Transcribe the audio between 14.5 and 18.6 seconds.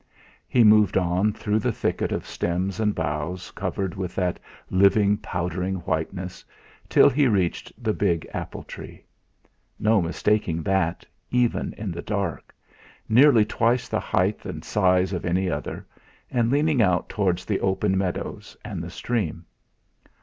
size of any other, and leaning out towards the open meadows